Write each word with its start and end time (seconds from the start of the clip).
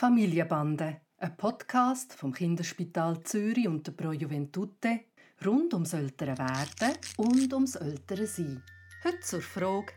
Familienbande, 0.00 1.02
ein 1.18 1.36
Podcast 1.36 2.14
vom 2.14 2.32
Kinderspital 2.32 3.22
Zürich 3.22 3.68
und 3.68 3.86
der 3.86 3.92
Pro 3.92 4.12
Juventute 4.12 5.00
rund 5.44 5.74
ums 5.74 5.92
ältere 5.92 6.38
Werden 6.38 6.96
und 7.18 7.52
ums 7.52 7.74
ältere 7.74 8.26
Sein. 8.26 8.64
Heute 9.04 9.20
zur 9.20 9.42
Frage, 9.42 9.92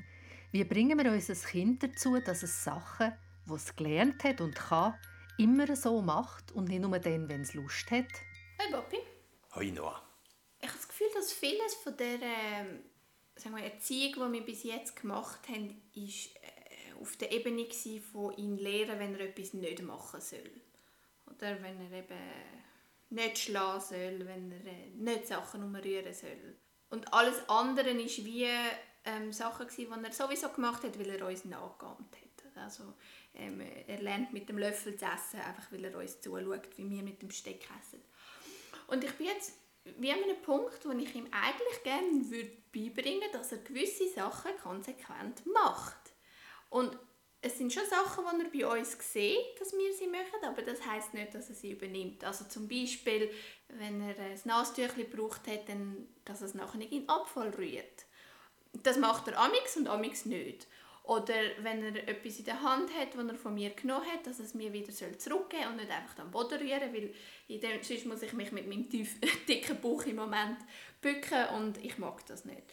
wie 0.52 0.66
bringen 0.66 1.00
wir 1.00 1.10
unser 1.10 1.36
Kind 1.36 1.84
dazu, 1.84 2.20
dass 2.20 2.44
es 2.44 2.66
Sachen, 2.66 3.14
die 3.48 3.54
es 3.54 3.74
gelernt 3.78 4.22
hat 4.26 4.42
und 4.42 4.56
kann, 4.56 4.96
immer 5.38 5.74
so 5.74 6.02
macht 6.02 6.52
und 6.52 6.68
nicht 6.68 6.82
nur 6.82 7.00
dann, 7.00 7.30
wenn 7.30 7.44
es 7.44 7.54
Lust 7.54 7.90
hat? 7.90 8.12
Hey 8.58 8.74
Papi. 8.74 8.98
Hoi 9.56 9.72
Noah. 9.72 10.04
Ich 10.60 10.68
habe 10.68 10.80
das 10.80 10.88
Gefühl, 10.90 11.08
dass 11.16 11.32
vieles 11.32 11.76
von 11.76 11.96
der 11.96 12.22
ähm, 12.22 12.84
sagen 13.36 13.56
wir, 13.56 13.64
Erziehung, 13.64 14.14
die 14.16 14.40
wir 14.40 14.46
bis 14.46 14.64
jetzt 14.64 14.98
gemacht 14.98 15.48
haben, 15.48 15.82
ist 15.96 16.36
auf 17.04 17.18
der 17.18 17.32
Ebene 17.34 17.68
von 18.12 18.36
ihn 18.38 18.58
lehren, 18.58 18.98
wenn 18.98 19.14
er 19.16 19.28
etwas 19.28 19.54
nicht 19.54 19.82
machen 19.82 20.22
soll. 20.22 20.50
Oder 21.28 21.62
wenn 21.62 21.80
er 21.82 22.00
eben 22.00 22.20
nicht 23.10 23.38
schlagen 23.38 23.82
soll, 23.82 24.26
wenn 24.26 24.52
er 24.52 24.66
äh, 24.66 24.90
nicht 24.96 25.28
Sachen 25.28 25.64
umrühren 25.64 26.14
soll. 26.14 26.56
Und 26.90 27.14
alles 27.14 27.38
andere 27.50 27.90
ist 27.90 28.24
wie 28.24 28.48
ähm, 29.06 29.34
Sachen 29.34 29.68
die 29.78 29.88
er 29.88 30.12
sowieso 30.14 30.50
gemacht 30.50 30.84
hat, 30.84 30.98
weil 30.98 31.10
er 31.10 31.28
uns 31.28 31.46
nachgeahmt 31.46 32.16
hat. 32.16 32.58
Also 32.58 32.94
ähm, 33.34 33.62
er 33.88 34.02
lernt 34.02 34.32
mit 34.32 34.48
dem 34.48 34.58
Löffel 34.58 34.96
zu 34.96 35.06
essen, 35.06 35.42
einfach 35.42 35.72
weil 35.72 35.84
er 35.84 35.98
uns 35.98 36.22
zuschaut, 36.22 36.70
wie 36.78 36.90
wir 36.90 37.04
mit 37.04 37.22
dem 37.22 37.32
Steck 37.32 37.68
essen. 37.80 38.02
Und 38.88 39.04
ich 39.04 39.12
bin 39.14 39.28
jetzt 39.28 39.54
wie 39.98 40.12
an 40.12 40.24
einem 40.24 40.42
Punkt, 40.42 40.86
wo 40.86 40.92
ich 40.92 41.14
ihm 41.14 41.28
eigentlich 41.32 41.84
gerne 41.84 42.30
würde 42.30 42.58
beibringen 42.72 43.22
würde, 43.22 43.38
dass 43.38 43.52
er 43.52 43.58
gewisse 43.60 44.10
Sachen 44.10 44.52
konsequent 44.62 45.46
macht. 45.46 46.03
Und 46.74 46.98
es 47.40 47.56
sind 47.60 47.72
schon 47.72 47.86
Sachen, 47.86 48.24
die 48.52 48.60
er 48.60 48.68
bei 48.68 48.80
uns 48.80 48.98
sieht, 49.14 49.60
dass 49.60 49.74
wir 49.74 49.94
sie 49.94 50.08
machen, 50.08 50.44
aber 50.44 50.64
das 50.64 50.84
heißt 50.84 51.14
nicht, 51.14 51.36
dass 51.36 51.50
er 51.50 51.56
sie 51.56 51.74
übernimmt. 51.74 52.24
Also 52.24 52.46
zum 52.46 52.68
Beispiel, 52.68 53.30
wenn 53.68 54.02
er 54.02 54.18
ein 54.18 54.40
Nasentüchchen 54.44 55.08
gebraucht 55.08 55.46
hat, 55.46 55.70
dann, 55.70 56.08
dass 56.26 56.42
er 56.42 56.48
es 56.48 56.56
nachher 56.56 56.80
nicht 56.80 56.92
in 56.92 57.02
den 57.02 57.10
Abfall 57.10 57.50
rührt. 57.50 58.06
Das 58.82 58.98
macht 58.98 59.28
er 59.28 59.40
amix 59.40 59.78
und 59.78 59.88
amix 59.88 60.26
nicht. 60.26 60.68
Oder 61.04 61.36
wenn 61.60 61.84
er 61.84 62.08
etwas 62.08 62.40
in 62.40 62.46
der 62.46 62.64
Hand 62.64 62.92
hat, 62.98 63.14
das 63.14 63.28
er 63.28 63.36
von 63.36 63.54
mir 63.54 63.70
genommen 63.70 64.08
hat, 64.12 64.26
dass 64.26 64.40
er 64.40 64.46
es 64.46 64.56
mir 64.56 64.74
wieder 64.74 64.92
zurückgeben 64.92 65.64
soll 65.64 65.72
und 65.72 65.76
nicht 65.76 65.92
einfach 65.92 66.18
am 66.18 66.32
Boden 66.32 66.60
rühren, 66.60 66.92
weil 66.92 67.14
in 67.50 67.62
dem, 67.62 67.84
sonst 67.84 68.06
muss 68.08 68.24
ich 68.24 68.34
mich 68.34 68.52
mit 68.52 68.68
meinem 68.68 68.90
tief, 68.90 69.20
dicken 69.48 69.80
Bauch 69.80 70.06
im 70.06 70.16
Moment 70.16 70.58
bücken 71.02 71.50
und 71.56 71.78
ich 71.86 72.00
mag 72.00 72.26
das 72.26 72.46
nicht. 72.46 72.64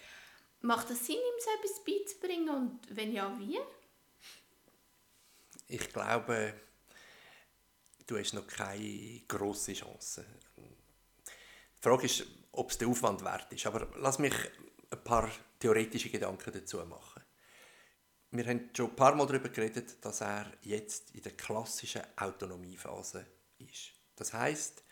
Macht 0.63 0.89
es 0.89 1.07
Sinn, 1.07 1.17
ihm 1.17 1.41
so 1.41 1.51
etwas 1.59 1.85
beizubringen 1.85 2.49
und 2.49 2.97
wenn 2.97 3.13
ja, 3.13 3.37
wie? 3.39 3.59
Ich 5.73 5.93
glaube, 5.93 6.53
du 8.05 8.19
hast 8.19 8.35
noch 8.35 8.47
keine 8.49 9.21
grosse 9.29 9.73
Chance. 9.73 10.27
Die 10.57 11.81
Frage 11.81 12.07
ist, 12.07 12.27
ob 12.51 12.73
es 12.73 12.79
der 12.79 12.89
Aufwand 12.89 13.23
wert 13.23 13.53
ist. 13.53 13.67
Aber 13.67 13.89
lass 13.99 14.19
mich 14.19 14.35
ein 14.91 15.05
paar 15.05 15.31
theoretische 15.61 16.11
Gedanken 16.11 16.53
dazu 16.53 16.79
machen. 16.79 17.23
Wir 18.33 18.47
haben 18.47 18.71
schon 18.77 18.91
ein 18.91 18.97
paar 18.97 19.15
Mal 19.15 19.29
darüber 19.29 19.49
geredet, 19.49 20.05
dass 20.05 20.23
er 20.23 20.53
jetzt 20.63 21.13
in 21.13 21.23
der 21.23 21.37
klassischen 21.37 22.03
Autonomiephase 22.17 23.25
ist. 23.59 23.93
Das 24.17 24.33
heißt, 24.33 24.83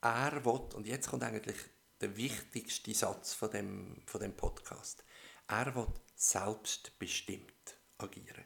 er 0.00 0.44
will, 0.44 0.60
und 0.74 0.86
jetzt 0.86 1.08
kommt 1.08 1.24
eigentlich 1.24 1.58
der 2.00 2.16
wichtigste 2.16 2.94
Satz 2.94 3.34
von 3.34 3.50
dem, 3.50 4.02
von 4.06 4.20
dem 4.20 4.36
Podcast, 4.36 5.02
er 5.48 5.74
will 5.74 5.88
selbstbestimmt 6.14 7.78
agieren. 7.98 8.44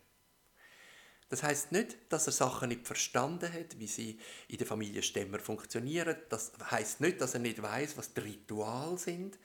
Das 1.29 1.43
heißt 1.43 1.73
nicht, 1.73 1.99
dass 2.09 2.27
er 2.27 2.33
Sachen 2.33 2.71
nicht 2.71 2.87
verstanden 2.87 3.53
hat, 3.53 3.79
wie 3.79 3.87
sie 3.87 4.19
in 4.49 4.57
der 4.57 4.67
Familie 4.67 5.03
Stemmer 5.03 5.39
funktionieren. 5.39 6.17
Das 6.31 6.53
heißt 6.71 7.01
nicht, 7.01 7.21
dass 7.21 7.35
er 7.35 7.41
nicht 7.41 7.61
weiß, 7.61 7.99
was 7.99 8.15
die 8.15 8.21
Rituale 8.21 8.97
sind. 8.97 9.39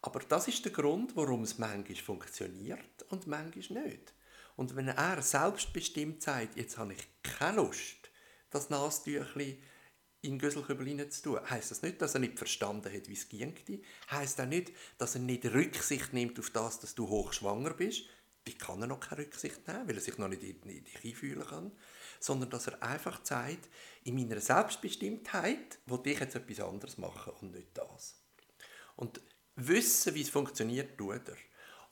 Aber 0.00 0.18
das 0.18 0.48
ist 0.48 0.64
der 0.64 0.72
Grund, 0.72 1.14
warum 1.14 1.44
es 1.44 1.58
manchmal 1.58 1.96
funktioniert 1.96 3.04
und 3.10 3.28
manchmal 3.28 3.84
nicht. 3.84 4.14
Und 4.56 4.74
wenn 4.74 4.88
er 4.88 5.22
selbstbestimmt 5.22 6.22
sagt, 6.22 6.56
jetzt 6.56 6.76
habe 6.76 6.94
ich 6.94 7.08
keine 7.22 7.58
Lust, 7.58 8.10
das 8.50 8.68
Nasentüchli 8.68 9.62
in 10.22 10.32
den 10.32 10.38
Güsselkübel 10.40 11.08
zu 11.08 11.22
tun, 11.22 11.40
heisst 11.48 11.70
das 11.70 11.82
nicht, 11.82 12.02
dass 12.02 12.14
er 12.14 12.20
nicht 12.20 12.36
verstanden 12.36 12.92
hat, 12.92 13.08
wie 13.08 13.14
es 13.14 13.28
ging. 13.28 13.54
Heisst 14.10 14.40
auch 14.40 14.46
nicht, 14.46 14.72
dass 14.98 15.14
er 15.14 15.20
nicht 15.20 15.46
Rücksicht 15.46 16.12
nimmt 16.12 16.38
auf 16.38 16.50
das, 16.50 16.80
dass 16.80 16.94
du 16.94 17.08
hochschwanger 17.08 17.74
bist 17.74 18.04
die 18.46 18.54
kann 18.54 18.80
er 18.80 18.88
noch 18.88 19.00
keine 19.00 19.22
Rücksicht 19.22 19.66
nehmen, 19.66 19.88
weil 19.88 19.96
er 19.96 20.00
sich 20.00 20.18
noch 20.18 20.28
nicht 20.28 20.42
in 20.42 20.60
dich 20.60 21.04
einfühlen 21.04 21.46
kann, 21.46 21.72
sondern 22.18 22.50
dass 22.50 22.66
er 22.66 22.82
einfach 22.82 23.20
sagt, 23.24 23.68
in 24.04 24.14
meiner 24.14 24.40
Selbstbestimmtheit 24.40 25.78
will 25.86 26.00
ich 26.04 26.20
jetzt 26.20 26.34
etwas 26.34 26.60
anderes 26.60 26.98
machen 26.98 27.32
und 27.40 27.52
nicht 27.52 27.68
das. 27.74 28.16
Und 28.96 29.20
wissen, 29.56 30.14
wie 30.14 30.22
es 30.22 30.30
funktioniert, 30.30 30.98
tut 30.98 31.28
er. 31.28 31.36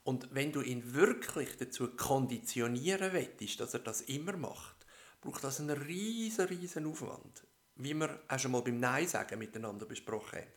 Und 0.03 0.34
wenn 0.34 0.50
du 0.50 0.62
ihn 0.62 0.94
wirklich 0.94 1.56
dazu 1.56 1.89
konditionieren 1.89 3.12
willst, 3.12 3.60
dass 3.60 3.75
er 3.75 3.81
das 3.81 4.00
immer 4.03 4.37
macht, 4.37 4.87
braucht 5.21 5.44
das 5.44 5.60
einen 5.60 5.71
riesen, 5.71 6.47
riesen 6.47 6.87
Aufwand. 6.87 7.47
Wie 7.77 7.94
wir 7.94 8.21
auch 8.28 8.39
schon 8.39 8.53
mal 8.53 8.62
beim 8.62 8.78
Nein 8.78 9.06
sagen 9.06 9.39
miteinander 9.39 9.87
besprochen 9.87 10.41
haben. 10.41 10.53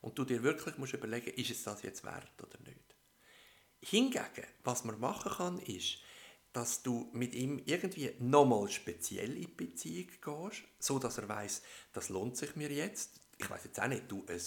Und 0.00 0.18
du 0.18 0.24
dir 0.24 0.42
wirklich 0.42 0.76
musst 0.78 0.94
überlegen, 0.94 1.30
ist 1.30 1.50
es 1.50 1.62
das 1.62 1.82
jetzt 1.82 2.04
wert 2.04 2.42
oder 2.42 2.58
nicht. 2.64 2.85
Hingegen, 3.88 4.46
was 4.64 4.84
man 4.84 4.98
machen 4.98 5.30
kann, 5.30 5.58
ist, 5.58 5.98
dass 6.52 6.82
du 6.82 7.08
mit 7.12 7.34
ihm 7.34 7.62
irgendwie 7.66 8.10
nochmal 8.18 8.68
speziell 8.68 9.36
in 9.36 9.54
Beziehung 9.54 10.08
gehst, 10.08 10.64
so 10.78 10.98
dass 10.98 11.18
er 11.18 11.28
weiß, 11.28 11.62
das 11.92 12.08
lohnt 12.08 12.36
sich 12.36 12.56
mir 12.56 12.70
jetzt. 12.72 13.20
Ich 13.38 13.48
weiß 13.48 13.64
jetzt 13.64 13.80
auch 13.80 13.86
nicht, 13.86 14.10
du 14.10 14.24
ein 14.28 14.40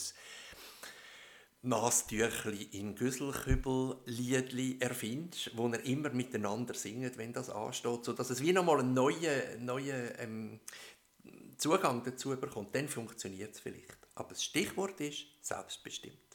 Nasentüchli 1.61 2.63
in 2.71 2.95
Güsselkübel 2.95 3.97
Liedli 4.05 4.77
erfindest, 4.79 5.55
wo 5.55 5.67
er 5.67 5.85
immer 5.85 6.09
miteinander 6.09 6.73
singt, 6.73 7.17
wenn 7.17 7.31
das 7.31 7.49
ansteht, 7.49 8.03
so 8.03 8.13
dass 8.13 8.31
es 8.31 8.41
wie 8.41 8.53
nochmal 8.53 8.79
einen 8.79 8.93
neuen, 8.93 9.63
neuen 9.63 10.11
ähm, 10.17 10.59
Zugang 11.57 12.03
dazu 12.03 12.29
bekommt. 12.37 12.75
Dann 12.75 12.87
funktioniert 12.89 13.53
es 13.53 13.59
vielleicht. 13.59 13.97
Aber 14.15 14.29
das 14.29 14.43
Stichwort 14.43 14.99
ist 14.99 15.27
selbstbestimmt. 15.41 16.28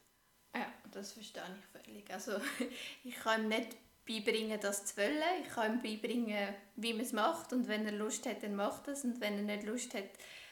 Ja, 0.54 0.72
das 0.92 1.12
verstehe 1.12 1.42
ich 1.58 1.82
völlig. 1.82 2.12
Also 2.12 2.32
ich 3.04 3.16
kann 3.16 3.42
ihm 3.42 3.48
nicht 3.48 3.76
beibringen, 4.06 4.60
das 4.60 4.86
zu 4.86 4.96
wollen. 4.98 5.22
Ich 5.42 5.52
kann 5.52 5.74
ihm 5.74 5.82
beibringen, 5.82 6.54
wie 6.76 6.92
man 6.92 7.02
es 7.02 7.12
macht. 7.12 7.52
Und 7.52 7.68
wenn 7.68 7.86
er 7.86 7.92
Lust 7.92 8.26
hat, 8.26 8.42
dann 8.42 8.54
macht 8.54 8.86
er 8.86 8.92
es. 8.92 9.04
Und 9.04 9.20
wenn 9.20 9.34
er 9.34 9.56
nicht 9.56 9.66
Lust 9.66 9.94
hat, 9.94 10.10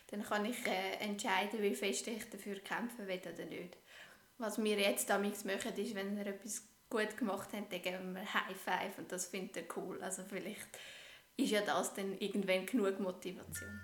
dann 0.09 0.23
kann 0.23 0.45
ich 0.45 0.67
äh, 0.67 0.95
entscheiden, 1.01 1.63
wie 1.63 1.75
fest 1.75 2.07
ich 2.07 2.29
dafür 2.29 2.59
kämpfen 2.61 3.07
will 3.07 3.21
oder 3.21 3.45
nicht. 3.47 3.77
Was 4.39 4.63
wir 4.63 4.79
jetzt 4.79 5.09
damals 5.09 5.45
machen, 5.45 5.75
ist, 5.77 5.95
wenn 5.95 6.19
er 6.19 6.27
etwas 6.27 6.67
gut 6.91 7.17
gemacht 7.17 7.53
hat, 7.53 7.73
dann 7.73 7.83
geben 7.83 8.15
wir 8.15 8.35
High 8.35 8.57
Five 8.57 8.99
und 8.99 9.11
das 9.11 9.27
findet 9.27 9.57
er 9.57 9.77
cool. 9.77 10.03
Also 10.03 10.23
vielleicht 10.29 10.69
ist 11.37 11.51
ja 11.51 11.63
das 11.63 11.95
dann 11.95 12.19
irgendwann 12.19 12.67
genug 12.67 13.01
Motivation. 13.01 13.81